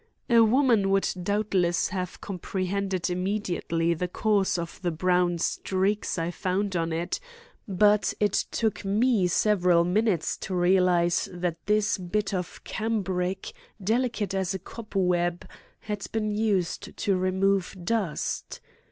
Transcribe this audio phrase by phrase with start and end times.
[0.31, 6.75] A woman would doubtless have comprehended immediately the cause of the brown streaks I found
[6.75, 7.19] on it,
[7.67, 14.55] but it took me several minutes to realize that this bit of cambric, delicate as
[14.55, 15.47] a cobweb,
[15.81, 18.59] had been used to remove dust.